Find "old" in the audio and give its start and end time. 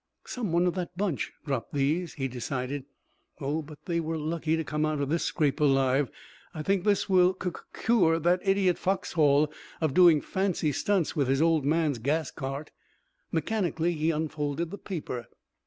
11.39-11.65